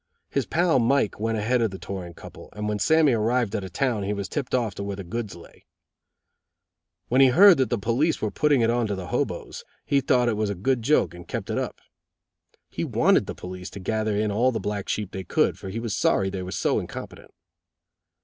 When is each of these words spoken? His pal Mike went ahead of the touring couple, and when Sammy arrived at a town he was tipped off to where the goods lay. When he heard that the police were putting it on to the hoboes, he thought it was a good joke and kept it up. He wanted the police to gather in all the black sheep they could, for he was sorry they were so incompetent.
His 0.31 0.47
pal 0.47 0.79
Mike 0.79 1.19
went 1.19 1.37
ahead 1.37 1.61
of 1.61 1.69
the 1.69 1.77
touring 1.77 2.15
couple, 2.15 2.49
and 2.53 2.67
when 2.67 2.79
Sammy 2.79 3.13
arrived 3.13 3.53
at 3.55 3.63
a 3.63 3.69
town 3.69 4.01
he 4.01 4.13
was 4.13 4.27
tipped 4.27 4.55
off 4.55 4.73
to 4.73 4.83
where 4.83 4.95
the 4.95 5.03
goods 5.03 5.35
lay. 5.35 5.67
When 7.09 7.21
he 7.21 7.27
heard 7.27 7.57
that 7.59 7.69
the 7.69 7.77
police 7.77 8.19
were 8.19 8.31
putting 8.31 8.61
it 8.61 8.71
on 8.71 8.87
to 8.87 8.95
the 8.95 9.09
hoboes, 9.09 9.63
he 9.85 10.01
thought 10.01 10.27
it 10.27 10.35
was 10.37 10.49
a 10.49 10.55
good 10.55 10.81
joke 10.81 11.13
and 11.13 11.27
kept 11.27 11.51
it 11.51 11.59
up. 11.59 11.81
He 12.71 12.83
wanted 12.83 13.27
the 13.27 13.35
police 13.35 13.69
to 13.69 13.79
gather 13.79 14.15
in 14.17 14.31
all 14.31 14.51
the 14.51 14.59
black 14.59 14.89
sheep 14.89 15.11
they 15.11 15.23
could, 15.23 15.59
for 15.59 15.69
he 15.69 15.79
was 15.79 15.95
sorry 15.95 16.31
they 16.31 16.41
were 16.41 16.51
so 16.51 16.79
incompetent. 16.79 17.29